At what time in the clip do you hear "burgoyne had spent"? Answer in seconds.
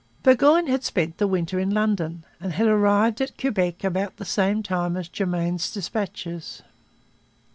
0.23-1.19